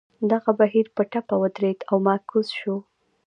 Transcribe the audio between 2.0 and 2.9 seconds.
معکوس شو.